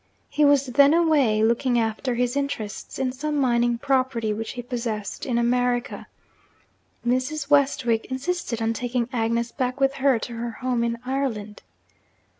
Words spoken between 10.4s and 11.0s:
home in